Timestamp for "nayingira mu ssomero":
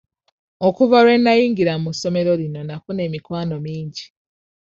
1.23-2.31